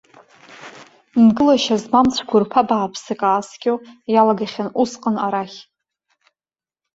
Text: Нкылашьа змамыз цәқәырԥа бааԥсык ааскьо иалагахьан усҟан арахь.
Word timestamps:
Нкылашьа 1.25 1.75
змамыз 1.81 2.13
цәқәырԥа 2.15 2.61
бааԥсык 2.67 3.21
ааскьо 3.29 3.73
иалагахьан 4.13 4.69
усҟан 4.81 5.15
арахь. 5.25 5.59